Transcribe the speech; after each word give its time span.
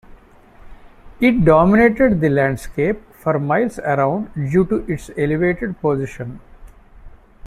It 1.19 1.45
dominated 1.45 2.21
the 2.21 2.29
landscape 2.29 2.99
for 3.13 3.37
miles 3.37 3.77
around 3.77 4.31
due 4.33 4.65
to 4.65 4.77
its 4.91 5.11
elevated 5.15 5.79
position. 5.79 6.39